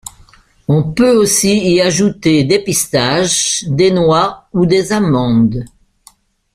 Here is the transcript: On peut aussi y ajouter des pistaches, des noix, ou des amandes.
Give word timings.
On 0.67 0.81
peut 0.93 1.15
aussi 1.15 1.59
y 1.75 1.79
ajouter 1.79 2.43
des 2.43 2.57
pistaches, 2.63 3.65
des 3.67 3.91
noix, 3.91 4.47
ou 4.51 4.65
des 4.65 4.91
amandes. 4.93 5.63